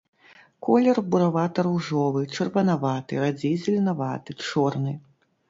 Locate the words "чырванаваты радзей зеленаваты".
2.33-4.39